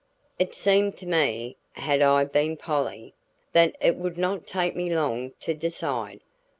[0.39, 3.13] It seemed to me, had I been Polly,
[3.53, 6.21] that it would not take me long to decide.